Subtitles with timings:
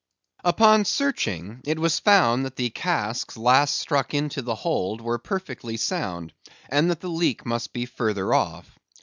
[0.43, 5.77] Upon searching, it was found that the casks last struck into the hold were perfectly
[5.77, 6.33] sound,
[6.69, 8.79] and that the leak must be further off.